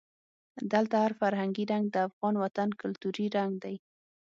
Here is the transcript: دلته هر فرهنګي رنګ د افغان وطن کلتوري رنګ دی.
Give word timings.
دلته 0.73 0.95
هر 1.03 1.11
فرهنګي 1.19 1.63
رنګ 1.71 1.85
د 1.91 1.95
افغان 2.07 2.35
وطن 2.43 2.69
کلتوري 2.81 3.27
رنګ 3.37 3.53
دی. 3.63 3.75